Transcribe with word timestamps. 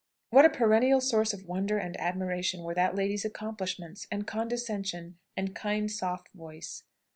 What 0.31 0.45
a 0.45 0.49
perennial 0.49 0.99
source 0.99 1.31
of 1.31 1.45
wonder 1.47 1.77
and 1.77 1.95
admiration 1.99 2.63
were 2.63 2.73
that 2.73 2.95
lady's 2.95 3.23
accomplishments, 3.23 4.07
and 4.09 4.25
condescension, 4.25 5.19
and 5.37 5.53
kind 5.53 5.91
soft 5.91 6.29
voice! 6.33 6.85